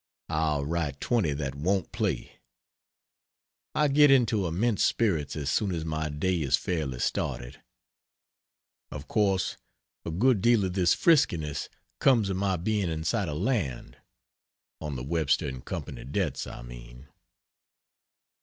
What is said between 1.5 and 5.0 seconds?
won't play. I get into immense